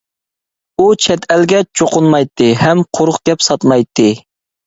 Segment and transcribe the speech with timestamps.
[0.83, 4.09] ئۇ چەت ئەلگە چوقۇنمايتتى ھەم قۇرۇق گەپ ساتمايتتى.